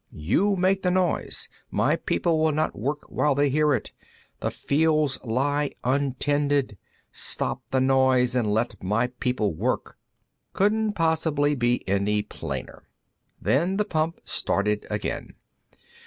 _You 0.15 0.57
make 0.57 0.81
the 0.81 0.89
noise. 0.89 1.47
My 1.69 1.95
people 1.95 2.39
will 2.43 2.51
not 2.53 2.75
work 2.75 3.05
while 3.07 3.35
they 3.35 3.51
hear 3.51 3.71
it. 3.75 3.91
The 4.39 4.49
fields 4.49 5.23
lie 5.23 5.73
untended. 5.83 6.75
Stop 7.11 7.61
the 7.69 7.79
noise, 7.81 8.35
and 8.35 8.51
let 8.51 8.81
my 8.81 9.09
people 9.19 9.53
work._ 9.53 9.93
Couldn't 10.53 10.93
possibly 10.93 11.53
be 11.53 11.87
any 11.87 12.23
plainer. 12.23 12.87
Then 13.39 13.77
the 13.77 13.85
pump 13.85 14.19
started 14.25 14.87
again. 14.89 15.35